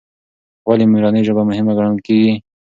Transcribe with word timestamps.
ولې 0.67 0.85
مورنۍ 0.91 1.21
ژبه 1.27 1.43
مهمه 1.49 1.73
ګڼل 1.77 1.97
کېږي؟ 2.05 2.33